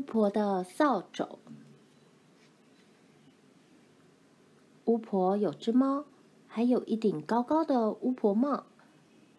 [0.00, 1.38] 巫婆的扫帚。
[4.86, 6.06] 巫婆有只猫，
[6.46, 8.64] 还有一顶高高的巫婆帽，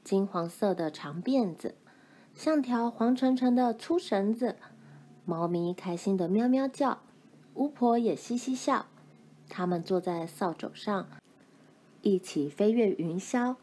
[0.03, 1.73] 金黄色的长辫子，
[2.35, 4.57] 像条黄澄澄的粗绳子。
[5.25, 6.99] 猫咪开心的喵喵叫，
[7.55, 8.85] 巫婆也嘻嘻笑。
[9.49, 11.07] 他们坐在扫帚上，
[12.03, 13.55] 一起飞越云霄。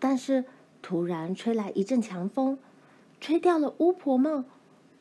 [0.00, 0.46] 但是
[0.82, 2.58] 突然吹来一阵强风，
[3.20, 4.42] 吹掉了巫婆帽。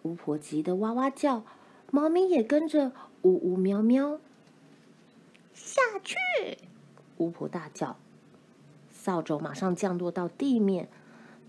[0.03, 1.43] 巫婆急得哇哇叫，
[1.91, 4.19] 猫咪也跟着呜呜喵喵。
[5.53, 6.15] 下去！
[7.17, 7.97] 巫婆大叫。
[8.89, 10.89] 扫帚马上降落到地面，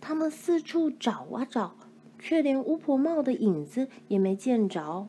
[0.00, 1.74] 他们四处找啊找，
[2.18, 5.08] 却连巫婆帽的影子也没见着。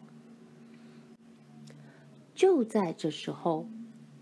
[2.34, 3.68] 就在这时候，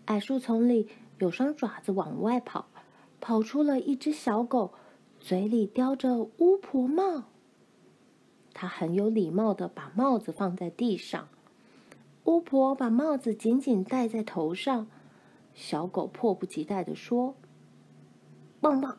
[0.05, 2.67] 矮树丛里有双爪子往外跑，
[3.21, 4.73] 跑出了一只小狗，
[5.19, 7.28] 嘴里叼着巫婆帽。
[8.61, 11.29] 他很有礼貌的把帽子放在地上，
[12.25, 14.85] 巫婆把帽子紧紧戴在头上。
[15.53, 17.35] 小狗迫不及待的说
[18.59, 18.97] ：“汪汪，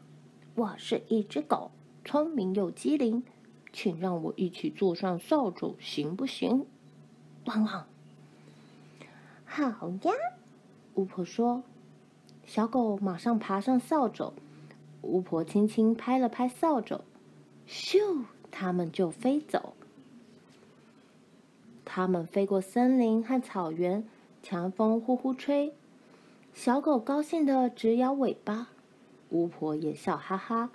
[0.54, 1.72] 我是一只狗，
[2.06, 3.22] 聪明又机灵，
[3.70, 6.64] 请让我一起坐上扫帚，行不行？”
[7.44, 7.86] 汪汪，
[9.44, 10.12] 好呀，
[10.94, 11.62] 巫婆说。
[12.46, 14.32] 小狗马上爬上扫帚，
[15.02, 17.02] 巫婆轻轻拍了拍扫帚，
[17.68, 18.24] 咻。
[18.50, 19.74] 他们就飞走，
[21.84, 24.04] 他们飞过森林和草原，
[24.42, 25.72] 强风呼呼吹，
[26.52, 28.68] 小狗高兴的直摇尾巴，
[29.30, 30.70] 巫婆也笑哈哈。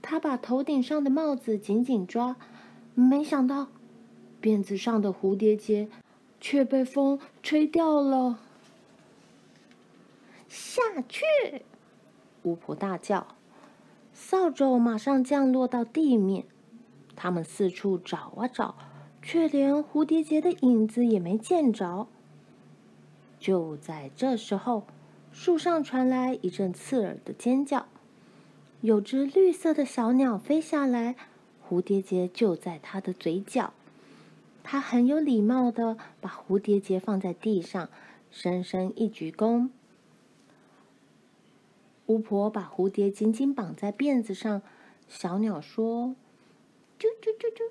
[0.00, 2.36] 她把头顶上的帽子紧紧抓，
[2.94, 3.68] 没想到
[4.40, 5.88] 辫子上的蝴蝶结
[6.40, 8.38] 却被风吹掉了。
[10.48, 11.24] 下去！
[12.44, 13.26] 巫婆大叫，
[14.14, 16.46] 扫帚马上降落到地面。
[17.16, 18.76] 他们四处找啊找，
[19.22, 22.06] 却连蝴蝶结的影子也没见着。
[23.40, 24.86] 就在这时候，
[25.32, 27.86] 树上传来一阵刺耳的尖叫，
[28.82, 31.16] 有只绿色的小鸟飞下来，
[31.68, 33.72] 蝴蝶结就在它的嘴角。
[34.62, 37.88] 它很有礼貌的把蝴蝶结放在地上，
[38.30, 39.68] 深深一鞠躬。
[42.06, 44.62] 巫婆把蝴蝶紧紧绑在辫子上，
[45.08, 46.14] 小鸟说。
[46.98, 47.70] 啾啾啾啾！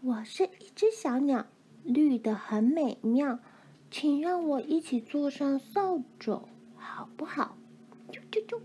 [0.00, 1.46] 我是一只小鸟，
[1.82, 3.40] 绿的很美妙，
[3.90, 6.42] 请让我一起坐上扫帚，
[6.76, 7.56] 好不好？
[8.12, 8.60] 啾啾啾！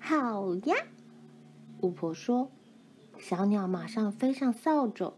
[0.00, 0.74] 好呀！
[1.82, 2.50] 巫婆说。
[3.16, 5.12] 小鸟马上飞上扫帚，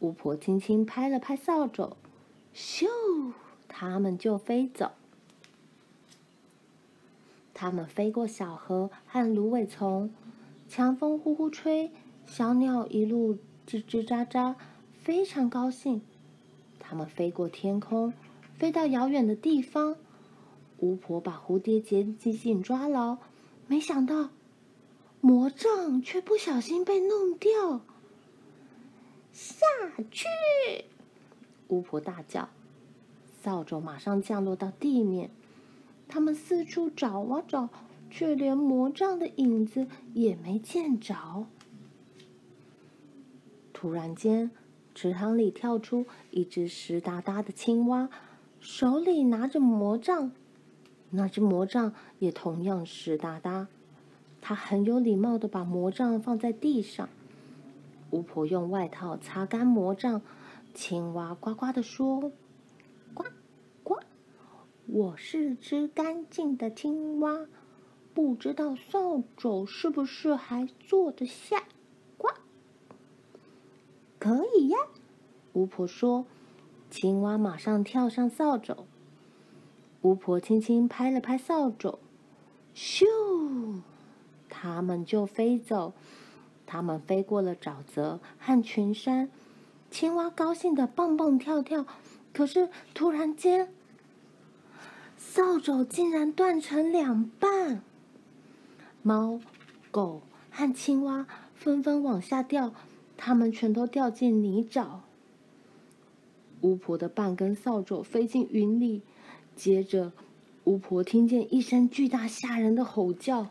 [0.00, 1.96] 巫婆轻轻拍了拍扫帚，
[2.54, 2.86] 咻，
[3.66, 4.92] 它们就飞走。
[7.54, 10.12] 它们飞过小河和芦苇丛，
[10.68, 11.90] 强风呼呼吹。
[12.28, 14.54] 小鸟一路吱吱喳喳，
[15.02, 16.02] 非常高兴。
[16.78, 18.12] 它们飞过天空，
[18.58, 19.96] 飞到遥远的地方。
[20.78, 23.16] 巫婆把蝴蝶结紧紧抓牢，
[23.66, 24.28] 没想到
[25.20, 27.80] 魔杖却不小心被弄掉。
[29.32, 29.66] 下
[30.10, 30.26] 去！
[31.68, 32.50] 巫婆大叫。
[33.40, 35.30] 扫帚马上降落到地面。
[36.06, 37.68] 他们四处找啊找，
[38.10, 41.46] 却连魔杖的影子也没见着。
[43.80, 44.50] 突然间，
[44.92, 48.08] 池塘里跳出一只湿哒哒的青蛙，
[48.58, 50.32] 手里拿着魔杖。
[51.10, 53.68] 那只魔杖也同样湿哒哒。
[54.40, 57.08] 他很有礼貌地把魔杖放在地上。
[58.10, 60.22] 巫婆用外套擦干魔杖，
[60.74, 62.32] 青蛙呱呱地说
[63.14, 63.26] ：“呱
[63.84, 64.00] 呱，
[64.86, 67.46] 我是只干净的青蛙，
[68.12, 71.62] 不知道扫帚是不是还坐得下？”
[74.18, 74.78] 可以呀，
[75.52, 76.26] 巫婆说。
[76.90, 78.74] 青蛙马上跳上扫帚。
[80.00, 81.98] 巫婆轻轻拍了拍扫帚，
[82.74, 83.04] 咻，
[84.48, 85.92] 它们就飞走。
[86.64, 89.30] 它们飞过了沼泽和群山。
[89.90, 91.86] 青蛙高兴地蹦蹦跳跳，
[92.32, 93.72] 可是突然间，
[95.16, 97.82] 扫帚竟然断成两半。
[99.02, 99.40] 猫、
[99.90, 102.72] 狗和青蛙纷纷往下掉。
[103.18, 105.00] 他们全都掉进泥沼。
[106.62, 109.02] 巫婆的半根扫帚飞进云里，
[109.54, 110.12] 接着，
[110.64, 113.50] 巫婆听见一声巨大吓人的吼叫：“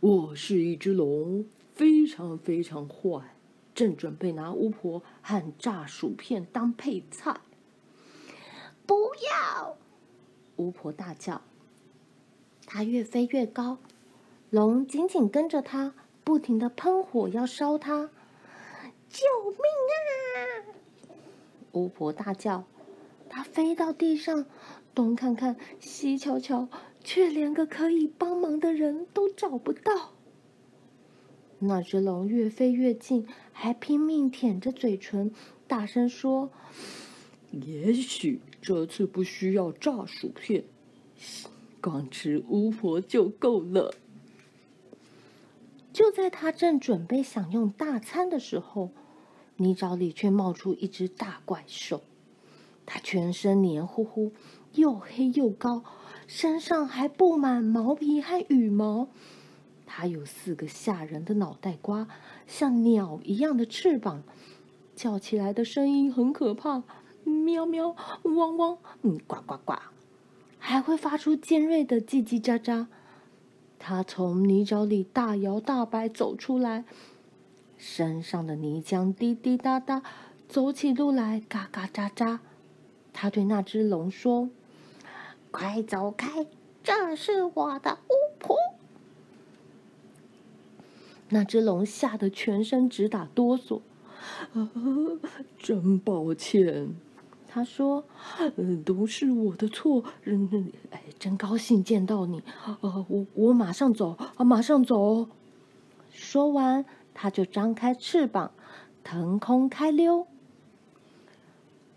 [0.00, 3.34] 我是一只龙，非常非常坏，
[3.74, 7.40] 正准备拿巫婆和炸薯片当配菜。”
[8.86, 8.94] 不
[9.32, 9.76] 要！
[10.56, 11.42] 巫婆大叫。
[12.66, 13.78] 她越飞越高，
[14.50, 15.94] 龙紧紧跟着她。
[16.26, 18.10] 不停地喷火，要烧它。
[19.08, 19.60] 救命
[20.34, 21.14] 啊！
[21.70, 22.64] 巫婆大叫，
[23.30, 24.44] 她飞到地上，
[24.92, 26.68] 东看看，西瞧瞧，
[27.04, 30.14] 却连个可以帮忙的人都找不到。
[31.60, 35.30] 那只龙越飞越近，还拼命舔着嘴唇，
[35.68, 36.50] 大声说
[37.52, 40.64] ：“也许这次不需要炸薯片，
[41.80, 43.94] 光吃巫婆就够了。”
[45.96, 48.90] 就在他正准备享用大餐的时候，
[49.56, 52.02] 泥沼里却冒出一只大怪兽。
[52.84, 54.32] 它全身黏糊糊，
[54.74, 55.82] 又黑又高，
[56.26, 59.08] 身上还布满毛皮和羽毛。
[59.86, 62.06] 它有四个吓人的脑袋瓜，
[62.46, 64.22] 像鸟一样的翅膀，
[64.94, 66.82] 叫起来的声音很可怕，
[67.24, 69.72] 喵喵、汪汪、嗯、呱呱呱，
[70.58, 72.86] 还会发出尖锐的叽叽喳喳。
[73.88, 76.82] 他从泥沼里大摇大摆走出来，
[77.78, 80.02] 身上的泥浆滴滴答答，
[80.48, 82.40] 走起路来嘎嘎喳喳。
[83.12, 84.50] 他对那只龙说
[85.52, 86.48] ：“快走开，
[86.82, 88.56] 这是我的巫婆。”
[91.30, 93.82] 那只龙吓得全身直打哆嗦。
[94.52, 94.68] 啊，
[95.56, 96.96] 真抱歉。
[97.56, 98.04] 他说
[98.36, 98.52] ：“呃，
[98.84, 100.04] 都是我的错。
[100.24, 102.42] 嗯，哎，真高兴见到你。
[102.82, 105.26] 呃，我我马上走啊，马上走。”
[106.12, 108.52] 说完，他就张开翅膀，
[109.02, 110.26] 腾空开溜。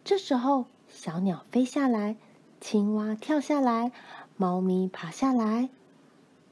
[0.06, 2.16] 这时候，小鸟飞下来，
[2.62, 3.92] 青蛙跳下来，
[4.38, 5.68] 猫咪爬下来。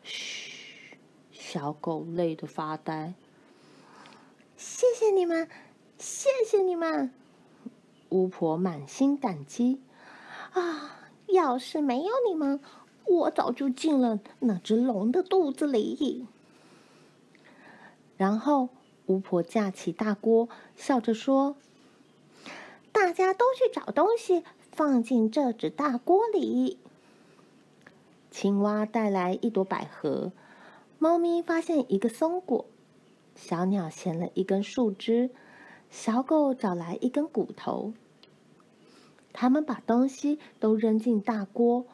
[0.04, 0.98] 嘘，
[1.32, 3.14] 小狗累得发呆。
[4.58, 5.48] 谢谢你们，
[5.98, 7.10] 谢谢你们。
[8.10, 9.80] 巫婆满心感激，
[10.54, 10.94] 啊！
[11.28, 12.62] 要是没有你们，
[13.06, 16.26] 我早就进了那只龙的肚子里。
[18.16, 18.70] 然后，
[19.08, 21.58] 巫婆架起大锅，笑着说
[22.94, 26.78] ：“大家都去找东西，放进这只大锅里。”
[28.32, 30.32] 青蛙带来一朵百合，
[30.98, 32.66] 猫咪发现一个松果，
[33.36, 35.30] 小鸟衔了一根树枝。
[35.90, 37.94] 小狗找来一根骨头，
[39.34, 41.86] 他们把东西都扔进大锅。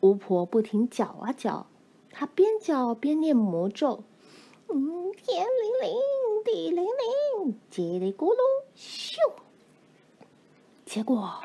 [0.00, 1.66] 巫婆不停搅啊搅，
[2.10, 4.04] 她边搅边念魔咒
[4.68, 5.94] ：“嗯，天灵灵，
[6.44, 8.38] 地灵灵，叽里咕噜，
[8.76, 9.16] 咻！”
[10.84, 11.40] 结果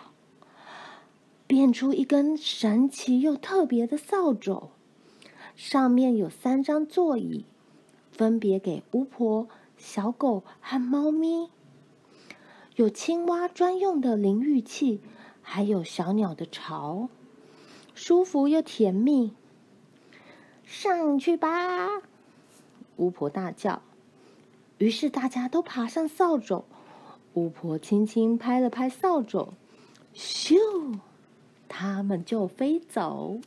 [1.48, 4.69] 变出一根神奇又特别的扫帚，
[5.56, 7.45] 上面有三张座椅，
[8.12, 11.50] 分别给巫婆、小狗和猫咪。
[12.80, 15.02] 有青蛙专用的淋浴器，
[15.42, 17.10] 还有小鸟的巢，
[17.94, 19.34] 舒服又甜蜜。
[20.64, 21.90] 上去吧！
[22.96, 23.81] 巫婆大叫。
[24.78, 26.64] 于是大家都爬上扫帚，
[27.34, 29.50] 巫婆轻轻拍了拍扫帚，
[30.16, 30.56] 咻，
[31.68, 33.42] 他们就飞走。